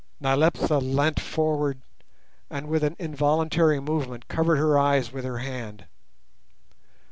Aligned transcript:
Nyleptha 0.19 0.79
leant 0.79 1.19
forward, 1.19 1.77
and 2.49 2.67
with 2.67 2.83
an 2.83 2.95
involuntary 2.97 3.79
movement 3.79 4.27
covered 4.27 4.57
her 4.57 4.75
eyes 4.79 5.11
with 5.11 5.25
her 5.25 5.37
hand. 5.37 5.85